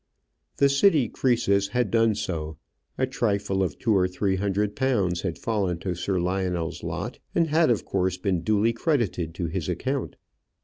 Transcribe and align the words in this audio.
The 0.57 0.67
city 0.67 1.09
Croesus 1.09 1.67
had 1.67 1.91
done 1.91 2.15
so: 2.15 2.57
a 2.97 3.05
trifle 3.05 3.61
of 3.61 3.77
two 3.77 3.95
or 3.95 4.07
three 4.07 4.37
hundred 4.37 4.75
pounds 4.75 5.21
had 5.21 5.37
fallen 5.37 5.77
to 5.81 5.93
Sir 5.93 6.19
Lionel's 6.19 6.81
lot, 6.81 7.19
and 7.35 7.49
had 7.49 7.69
of 7.69 7.85
course 7.85 8.17
been 8.17 8.41
duly 8.41 8.73
credited 8.73 9.35
to 9.35 9.45
his 9.45 9.69
account. 9.69 10.15